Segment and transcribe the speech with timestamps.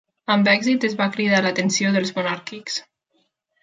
[0.35, 2.83] Amb èxit es va cridar l'atenció dels monàrquics.